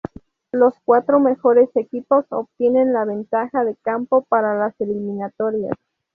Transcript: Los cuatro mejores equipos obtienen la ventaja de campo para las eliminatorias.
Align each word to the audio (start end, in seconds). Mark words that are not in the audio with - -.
Los 0.51 0.73
cuatro 0.83 1.19
mejores 1.19 1.69
equipos 1.75 2.25
obtienen 2.31 2.91
la 2.91 3.05
ventaja 3.05 3.63
de 3.63 3.75
campo 3.83 4.23
para 4.23 4.57
las 4.57 4.73
eliminatorias. 4.81 5.75